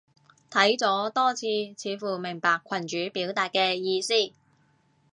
[0.49, 1.45] 睇咗多次，
[1.77, 4.33] 似乎明白群主表達嘅意思